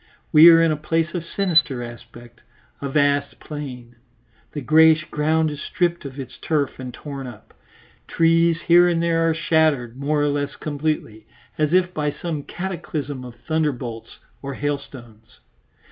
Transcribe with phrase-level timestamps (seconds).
[0.31, 2.41] We are in a place of sinister aspect,
[2.81, 3.97] a vast plain;
[4.51, 7.53] the greyish ground is stripped of its turf and torn up;
[8.07, 11.27] trees here and there are shattered more or less completely,
[11.59, 15.37] as if by some cataclysm of thunderbolts or hailstones.